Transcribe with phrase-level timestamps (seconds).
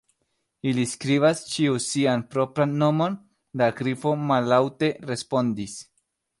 [0.69, 3.19] "Ili skribas ĉiu sian propran nomon,"
[3.63, 5.81] la Grifo mallaŭte respondis.